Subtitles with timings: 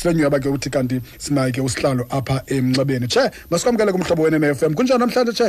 [0.00, 3.06] silenyuba ke uthi kanti sinaye ke usihlalo apha emnxebeni.
[3.08, 5.48] Tshe masikwamkele kumhlobo wene-fm kunjani namhlanje tshe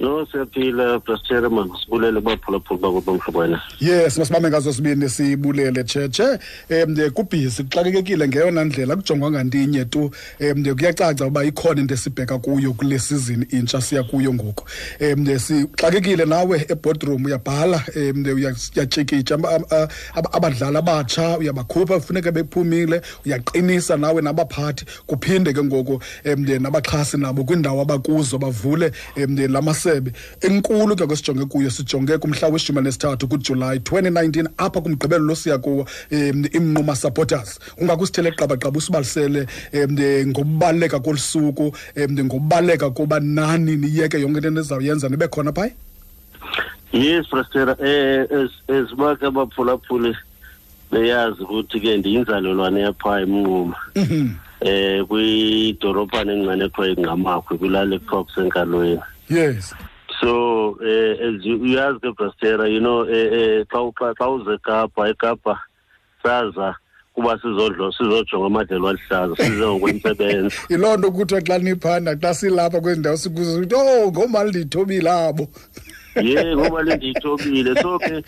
[0.00, 6.38] no siyaphila brastere man sibulele baphulaphula bakubo mhlobo wena yes masibambe ngazo sibini sibulele tshetshe
[6.70, 10.10] um kubhizi kuxakekekile ngeyona ndlela kujongwanga ntinye tu.
[10.40, 14.64] Um kuyacaca uba ikhona into esibheka kuyo kule sizini intsha siya kuyo ngoku.
[15.00, 19.38] Um sixakekile nawe ebhodroom uyabhala um uyatshikitsha
[20.32, 24.84] abadlali abatsha uyabakhupha kufuneka bephumile uyaqinisa nawe nabaphathi.
[25.06, 29.36] Kuphinde ke ngoku um nabaxhasi nabo kwiindawo abakuzo bavule um
[29.90, 35.86] lamasebe enkulu ke kwesijonge kuyo sijonge kumhla weshumi anesithathu kujulayi 2019 apha kumgqibelo losiya kuwo
[36.12, 37.58] um imnquma supporters.
[37.78, 45.08] Ungakusithele qabaqaba usibalisele um ngokubaluleka kolu suku um ngokubaluleka koba nani niyeke yonke into nizawuyenza
[45.08, 45.72] nibe khona phaya?
[46.92, 50.16] Yes brastera um eziba ke abaphulaphuli
[50.92, 54.36] beyazi ukuthi ke ndiyinzalelwane yaphaa emnquma um
[55.08, 59.00] kwidorophane encane ekuthiwa ingamakhwe kwilali ekuthiwa kusenkalweni
[59.30, 59.74] yes.
[60.20, 65.58] So eh as uyazi ke brastera you know eh xa xa uze ekapa ekapa
[66.22, 66.74] saza
[67.14, 73.00] kuba sizodlo sizojonga amadlelo alihlaza size ngokwentsebenzo yiloo nto kuthiwa xa niphanda xa silapha kwezi
[73.00, 75.48] ndawo sikuzo ukuthi oh ngomali ndiyithobile abo.
[76.22, 77.82] Ye ngomali ndiyithobile.
[77.82, 78.24] So ke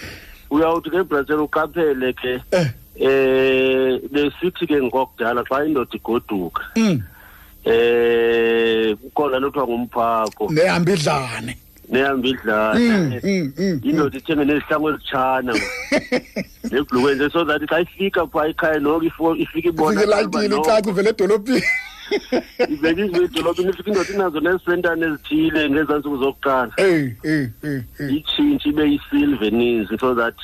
[0.51, 2.69] uyawuthi ke brastera uqaphele ke eh.
[4.13, 6.63] besithi ke ngokudala xa indoda igoduka
[7.65, 11.57] eh kukhona lothiwa ngumphako nehamba idlane
[11.93, 13.21] nehamba idlana
[13.83, 15.53] indoda ithenge nezihlangu ezitshana.
[16.73, 21.63] Nebhlukwenze so that xa ifika phaa ekhaya noko ifika ibona ilatile icaca ivele edolophini.
[22.69, 28.69] Ivele ive edolophini ifika indoda inazo nezisentane ezithile ngezaa ntsuku zokuqala eyi eyi eyi itshintshi
[28.69, 30.39] ibe yisilve eninzi so that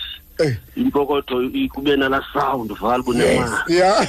[0.77, 4.06] impokotho kube nala sound val kunemali ya.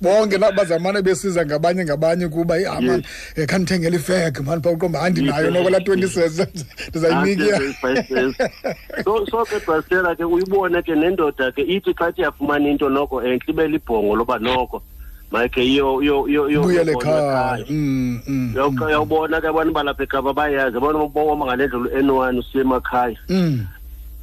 [0.00, 3.04] Bonke nabo bazamane besiza ngabanye ngabanye kuba ihamani
[3.38, 5.02] um khandithengela ifeg mani pha uqomba?
[5.02, 6.40] Andinayo noko la twenty cents
[6.88, 7.60] ndizayinika
[9.04, 13.22] so so ke brastela ke uyibone ke nendoda ke ithi xa ithi yafumana into noko
[13.22, 14.82] entle ibe libhongo loba noko.
[15.32, 15.60] Mayike
[16.62, 17.64] buyele ekhaya
[18.86, 23.16] uyawubona ke abantu balapha ekapa bayazi abantu boma ngale ndlela u-n one usiye emakhaya.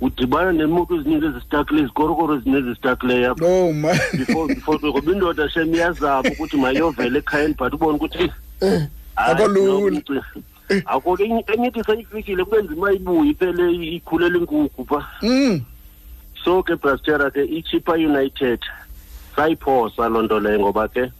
[0.05, 5.73] Udibana nemoto ezininzi ezisitakile izikorokoro ezininzi ezisitakileyo apha oh ma before before ngoba indoda shem
[5.75, 8.25] iyazapha ukuthi mayovela ekhayeni but ubone ukuthi
[9.15, 10.23] akolula
[10.85, 13.65] akho ke enye ithi seyifikile kube nzima ibuye iphele
[13.95, 14.99] ikhulela inkukhu pha.
[16.43, 18.59] So ke brastera ke ichipa united
[19.35, 21.11] sayiphosa loo nto leyo ngoba ke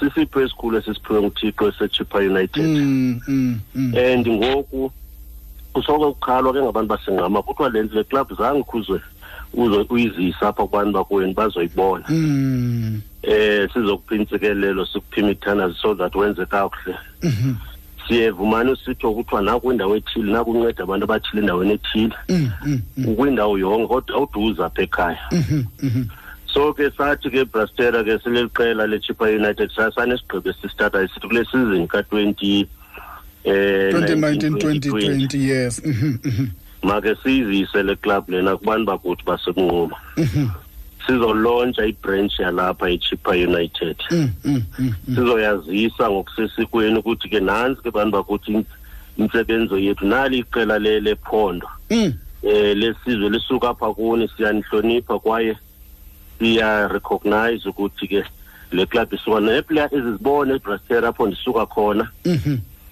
[0.00, 2.64] sisipho esikhulu esisiphiwe nguthixo esechipa united.
[3.96, 4.92] And ngoku
[5.76, 9.00] kusoko kukhalwa ke ngabantu basengqama kuthiwa le le club zange khuzwe
[9.54, 12.04] uzo uyizisa apha kubantu bakweni bazoyibona.
[13.22, 16.96] Eh sizokupha intsikelelo sikuphima ithandazi so that wenze kakuhle.
[18.08, 22.16] Siyevumane usitho kuthiwa naku indawo ethile nakunceda abantu abathile endaweni ethile.
[23.06, 25.20] Ukwindawo yonke kodwa awuduze apha ekhaya.
[26.46, 31.86] So ke sathi ke brastera ke sileli qela lechipa united sanesigqibo esisitata isithi kule season
[31.86, 32.66] ka-twenty
[33.46, 35.82] eh 2019 2020 yes.
[36.82, 39.96] Make sizise le club lena kubantu bakuthi basekunquma?
[41.06, 43.96] Sizolontsha ibranch yalapha echipa united.
[45.06, 48.66] Sizoyazisa ngokusesikweni ukuthi ke nantsi ke bantu bakuthi
[49.18, 55.56] intsebenzo yethu nali iqela lephondo eh lesizwe lisuka apha kuni siyanihlonipha kwaye
[56.38, 58.24] siya-recognize ukuthi ke
[58.72, 62.10] le club isuka neplayer ezizibone ebrastera apho ndisuka khona.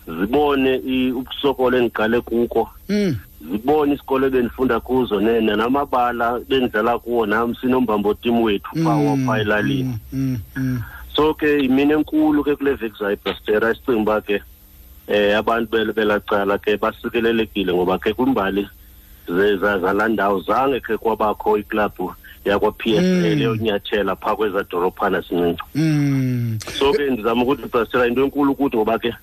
[0.07, 0.81] Zibone
[1.13, 2.71] ukusokolo endiqale kuko
[3.51, 9.99] zibone isikolo ebendifunda kuzo nene namabala bendidlala kuwo nam sinombambo tim wethu phaa phaa elalini.
[11.17, 14.43] so ke yimini enkulu ke kule veki zayibrastera isicinga uba ke
[15.09, 18.69] um abantu belacala ke basikelelekile ngoba ke kwimbali
[19.61, 25.63] zalaa ndawo zange khe kwabakho iklabhu yakwa-p s l eyonyathela phaa kweza dorophana sincinci
[26.79, 29.15] so ke ndizama ukuthi brastera into enkulu ukuthi ngoba ke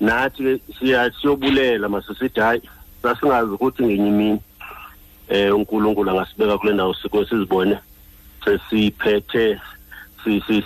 [0.00, 0.60] nathi
[1.20, 2.62] siyobulela masisithi hayi
[3.02, 4.40] sasingazi ukuthi ngenye imini
[5.28, 7.78] eh uNkulunkulu angasibeka kule ndawo sikho sizibone
[8.44, 9.60] sesiphethe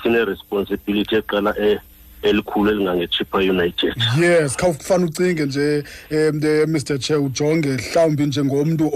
[0.02, 1.78] sine responsibility eqala eh
[2.22, 3.94] elikhulu elingangechipa united.
[4.20, 6.40] Yes khawufana ucinge nje um
[6.72, 8.86] mr chair ujonge mhlawumbi njengomuntu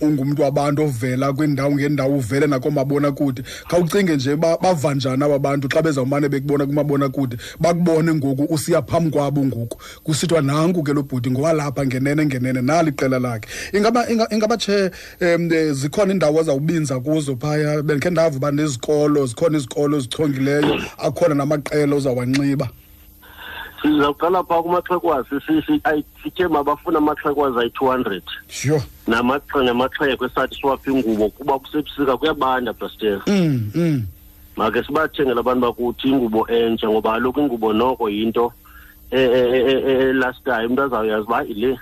[0.00, 5.82] ungumntu wabantu ovela kwindawo ngendawo uvele nakoomabona kude khawucinge nje bava njani aba bantu xa
[5.82, 9.78] bezawumane bekubona kumabona kude bakubone ngoku usiya phambi kwabo ngoku.
[10.02, 13.48] Kusithiwa nanku ke lo bhuti ngowalapha ngenene ngenene nali iqela lakhe.
[13.72, 14.90] Ingaba ingaba tshe
[15.20, 17.82] um zikhona iindawo azawubinza kuzo phaya?
[17.82, 22.68] Bendikhe ndava uba nezikolo zikhona izikolo ezichongileyo akhona namaqela ozawanxiba.
[23.82, 25.40] Sizawuqala phaa kumaxhekwazi
[26.22, 28.22] sithe mabafuna amaxhekwazi ayi-two hundred.
[28.48, 28.82] Sure.
[29.06, 34.02] Namaxheko esathi siwaphi ingubo kuba kusebusika kuyabanda brastera mm, mm.
[34.56, 38.52] make sibathengele abantu bakuthi ingubo entsha ngoba kaloku ingubo noko yinto
[39.10, 41.78] elastayo umntu azawuyazi uba ile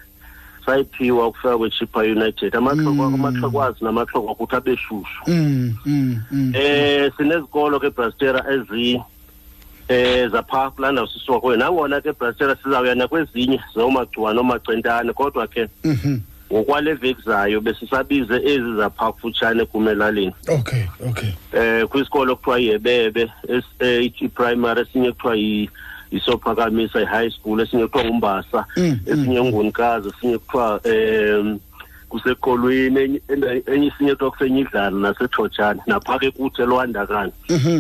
[0.66, 2.56] sayiphiwa ukufika kwechipa united.
[2.56, 5.74] Amaxhekwazi namaxhekwa kuthi abeshushu um
[7.16, 9.00] sinezikolo ke brastera ezi
[9.92, 15.68] eh zapha kulaa ndawo sisuka kuyo nangona ke brastera sizawuya nakwezinye zoomagciwane oomacentane kodwa ke
[16.52, 21.28] ngokwale veki zayo besisabize ezi zapha kufutshane kumelalini okay okay.
[21.52, 23.30] Eh kwisikolo kuthiwa yebebe
[24.20, 25.68] i-primary esinye kuthiwa
[26.10, 28.66] isophakamisa i-high school esinye kuthiwa ngumbasa
[29.06, 31.58] esinye ngunikazi esinye kuthiwa um
[32.12, 33.20] kusekolweni
[33.66, 37.32] enye isinye kuthiwa kusenyidlala nasetshotshane napha ke kuthi elwandakani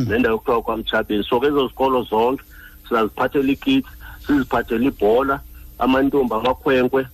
[0.08, 2.42] nendawo kuthiwa kwamtshabeni so ke ezo zikolo zonke
[2.88, 3.88] sizaziphathela ikits
[4.26, 5.40] siziphathela ibhola
[5.78, 7.06] amantombi amakhwenkwe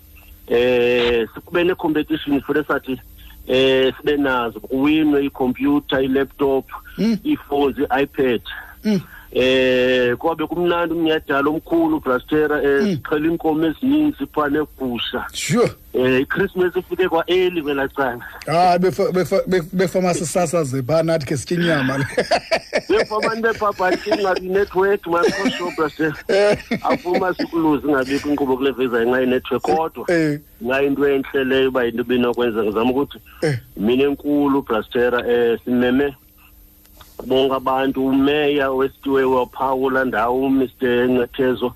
[0.46, 3.00] eh sikube ne-competition futhi esathi
[3.48, 6.64] eh sibe nazo kuwinwe ikhompyutha i-laptop
[7.24, 8.42] iiphones i-ipad.
[9.32, 15.70] Eh kwabe kumnandi umnyadala omkhulu brastera eh siqhela inkomo ezininzi phaa negusha sure.
[15.92, 18.78] Eh iChristmas ifike kwa early kwelacana hayi
[19.72, 22.06] befama sisasaze phaa nathi ke sitye inyama
[22.88, 26.16] befabantu bepaphathi ingabi network microshow brastera.
[26.82, 30.06] Afuma sikuluze ingabikho inkqubo kule veza ngenxa yenetwork kodwa
[30.64, 33.18] ngayinto enhle leyo uba yinto ibinokwenza ngizama ukuthi
[33.76, 36.14] mina enkulu brastera eh simeme
[37.26, 41.74] bonke abantu umeya wesitiwe waphawula ndawo umr ncethezo.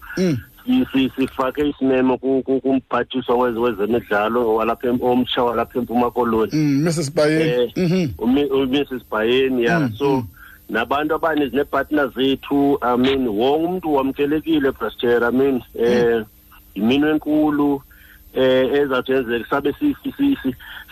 [1.17, 6.53] Sifake isimemo kumphathiswa wezemidlalo walapha omtsha walapha empuma koloni.
[6.55, 8.15] Mrs bayeni.
[8.19, 9.91] Umrs bayeni ya.
[9.99, 10.25] So
[10.71, 16.25] nabantu abaninzi neepartner zethu i mean wonke umntu wamkelekile brastera i mean um
[16.75, 17.83] yimini enkulu um
[18.75, 19.75] ezawuthi yenzeka sabe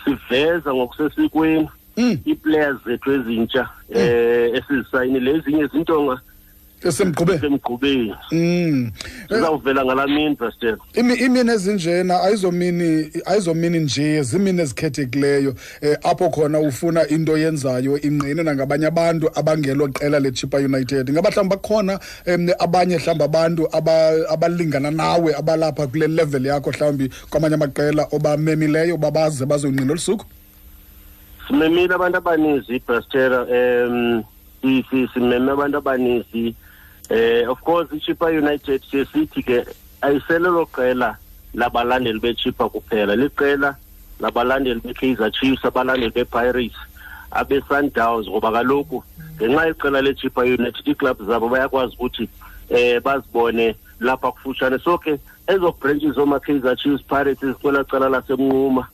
[0.03, 1.69] siveza ngokusesikweni.
[1.97, 6.19] Ii-players zethu ezintsha eh esizisayinile ezinye izinto
[6.83, 7.39] esemgqubeni.
[7.39, 8.91] semgqubeni mm.
[9.29, 17.07] Sizawuvela ngala mini brastel imini ezinjena ayizomini ayizomini nje zimini ezikhethekileyo um apho khona ufuna
[17.07, 21.11] into yenzayo ingqine nangabanye abantu abangelo qela lechipa united.
[21.11, 23.67] Ngaba mhlawumbi bakhona um, abanye mhlawumbi abantu
[24.29, 30.25] abalingana nawe abalapha kule level yakho mhlawumbi kwamanye amaqela obamemileyo babaze bazongqina olusuku
[31.51, 34.23] simemile abantu abaninzi brastera um
[35.13, 36.55] simeme abantu abaninzi.
[37.09, 39.65] Um of course ichipa united sithi ke
[40.01, 41.17] ayiselelo qela
[41.53, 43.15] labalandeli bechipa kuphela.
[43.15, 43.75] Liqela
[44.19, 46.77] labalandeli be-kaizer chiefs abalandeli be-pirates
[47.31, 49.03] abe-sundowns ngoba kaloku
[49.35, 52.29] ngenxa yeqela lechipa united iiklabhu zabo bayakwazi ukuthi
[52.69, 54.79] um bazibone lapha kufutshane.
[54.79, 58.87] So ke ezo branches zooma-kaizer chiefs pirates kwela cala lasemnquma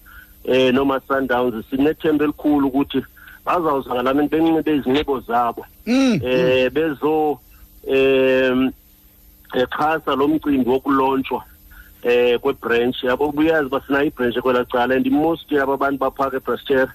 [0.47, 3.03] eh noma sundowns sinethemba elikhulu ukuthi
[3.45, 5.65] bazawuza ngalamini benxibe izinxibo zabo.
[5.85, 7.39] Eh bezo
[7.88, 8.71] em
[9.53, 11.44] exhasa lo mcimbi wokulontshwa
[12.03, 13.03] eh kwebranch.
[13.03, 16.91] Yabo buyazi basinayo ibranch kwela cala and most aba bantu baphaka ebrastere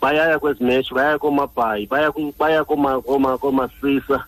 [0.00, 4.24] bayaya kwezi match baya komabhayi baya baya koma koma komasisa.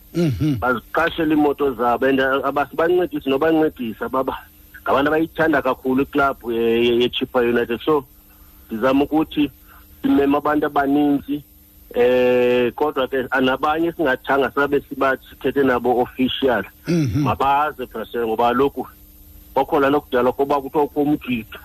[0.61, 4.37] Baziqashela imoto zabo and abasibancedisi nobancedisa baba.
[4.83, 7.81] Ngabantu abayithanda kakhulu iclub yechipa united.
[7.85, 8.05] So
[8.71, 9.51] ndizama ukuthi
[10.03, 11.43] simeme abantu abaninzi
[11.95, 16.65] eh kodwa ke anabanye singathanga sabe sibathi sithethe nabo official.
[17.15, 18.87] Mabaze brasel ngoba lokhu
[19.55, 21.59] kwakhona lokudala kuba kuthiwa komgidi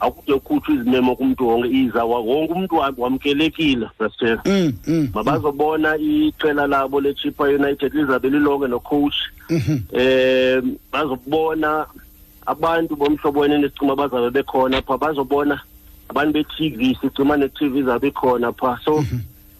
[0.00, 4.38] akude kukhutshwa izimemo kumntu wonke iza wonke umntu wamkelekile brasel
[5.14, 9.14] mabazobona iqela labo lechipa united lizabe lilonke nocoach.
[9.92, 11.86] Eh bazobona
[12.46, 15.60] abantu bomhlobo wena nesicima bazabe bekhona pha bazobona
[16.12, 18.78] abantu be-tv sigcima ne-tv zabe khona pha.
[18.84, 19.04] So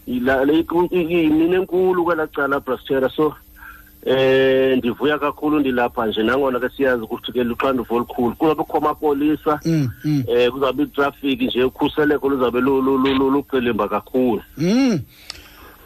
[0.06, 3.08] yimini enkulu kwela cala brastera.
[3.08, 3.34] So
[4.04, 6.22] eh ndivuya kakhulu ndilapha nje.
[6.22, 8.36] Nangona ke siyazi ukuthi ke luxanduvo olukhulu.
[8.36, 9.60] Kuzabe kukho amapolisa
[10.28, 14.42] eh kuzabe itrafiki nje ukhuseleko luzabe luqelemba kakhulu.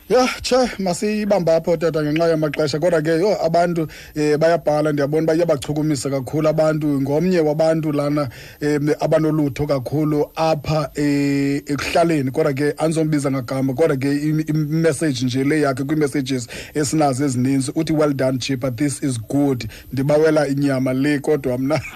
[0.08, 2.78] Ya tshe masiyibambe apho tata ngenxa yamaxesha.
[2.78, 3.82] Kodwa ke yho abantu
[4.16, 7.00] um bayabhala ndiyabona uba iyabachukumisa kakhulu abantu.
[7.00, 8.28] Ngomnye wabantu lana
[8.62, 12.30] um abanolutho kakhulu apha um ekuhlaleni.
[12.30, 14.12] Kodwa ke andizombiza ngagama kodwa ke
[14.48, 19.68] imessage nje le yakhe kwii-messages esinazo ezininzi uthi well done chipa this is good.
[19.92, 21.80] Ndibawela inyama le kodwa mna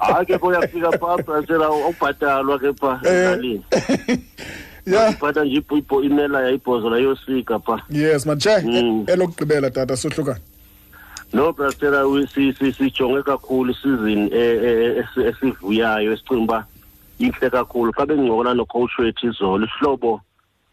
[0.00, 3.64] hayi ke uyafika phaa brasela awubhatalwa ke phaa elalini
[4.86, 5.12] ya.
[5.12, 9.04] Phatha nje ibho imela yayibhozo layosika phaa yes matshe Mm.
[9.06, 10.40] elokugqibela tata sohlukane
[11.32, 12.04] no brastela
[12.72, 16.66] sijonge kakhulu isizini eh, eh, esi- esivuyayo esicinga uba
[17.18, 17.92] intle kakhulu.
[17.92, 20.20] Xa bengincokola nocoach wethu izolo ihlobo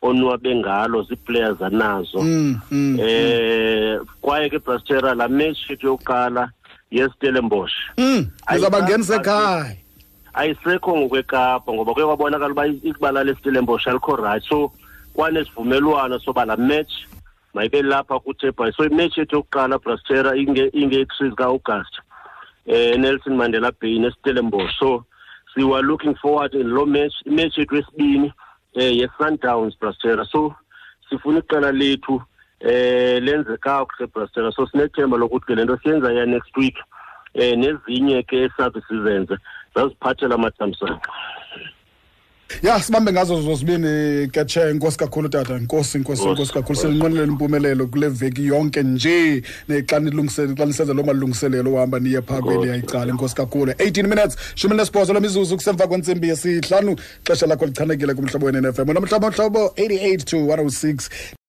[0.01, 2.21] onwabe ngalo zii-players anazo.
[2.21, 2.99] Mm, mm.
[2.99, 6.49] eh kwaye ke brastera laa match yethu yokuqala
[6.91, 9.75] yestellenbosch Mm, ndizawubangenisa ekhaya.
[10.33, 14.43] Ayisekho ngokwekapa ngoba kuye kwabonakala uba ibala lesistellenbosch alikho right.
[14.43, 14.71] So
[15.13, 16.91] kwanesivumelwano soba laa match
[17.53, 21.93] mayibe lapha kutebhayi so imatch yethu yokuqala brastera inge-three zika-august
[22.65, 25.05] eh Nelson Mandela Bay neStellenbosch so
[25.57, 28.33] we were looking forward in lo match imatch yethu yesibini
[28.75, 30.25] eh ye-Sundowns brastera.
[30.31, 30.55] So
[31.09, 32.21] sifuna iqela lethu
[32.61, 34.51] eh lenze kakuhle brastera.
[34.53, 36.77] So sinethemba lokuthi ke lento siyenza ya next week
[37.33, 39.37] eh nezinye ke esabe sizenze.
[39.75, 41.09] Zaziphathela amathamsanqa.
[42.63, 45.57] Ya sibambe ngazo zozibini ketshe inkosi kakhulu tata.
[45.57, 46.73] Inkosi inkosi Nkosi, inkosi kakhulu.
[46.79, 46.81] Nkosi.
[46.81, 49.43] silinqwenelela impumelelo kule veki yonke nje.
[49.67, 52.69] Ne- xa nilungisele xa nisenza loo malungiselelo ohamba niye phaa kweli Nkosi.
[52.69, 53.71] yayicala inkosi kakhulu.
[53.71, 56.95] 18 minutes shumi nesibhozo lemizuzu kusemva kwentsimbi yesihlanu.
[57.23, 61.09] Xesha lakho lichanekile kumhlobo we-nfm unamhlobo mhlobo 88 to 106